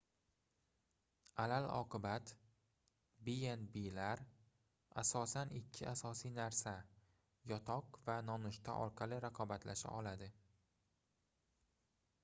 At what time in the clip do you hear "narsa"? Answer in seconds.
6.39-6.75